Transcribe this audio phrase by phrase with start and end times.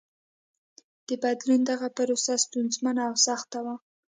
[1.07, 3.75] د بدلون دغه پروسه ستونزمنه او سخته وه.